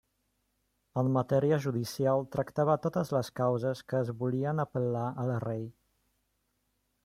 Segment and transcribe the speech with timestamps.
[1.01, 5.65] En matèria judicial tractava totes les causes que es volien apel·lar al rei.